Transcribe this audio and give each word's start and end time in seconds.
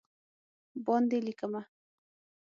باندې 0.85 1.17
لېکمه 1.25 1.61